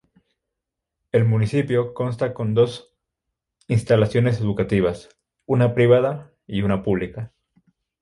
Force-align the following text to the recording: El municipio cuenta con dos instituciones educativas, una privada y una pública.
El 1.11 1.25
municipio 1.25 1.93
cuenta 1.93 2.33
con 2.33 2.55
dos 2.55 2.97
instituciones 3.67 4.39
educativas, 4.39 5.09
una 5.45 5.75
privada 5.75 6.33
y 6.47 6.63
una 6.63 6.81
pública. 6.81 7.31